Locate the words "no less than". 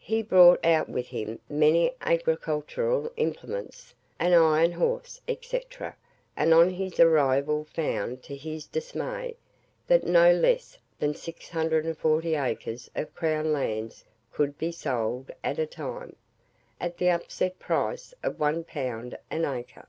10.02-11.14